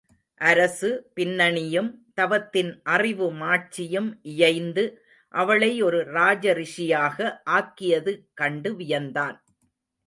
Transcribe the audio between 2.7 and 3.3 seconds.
அறிவு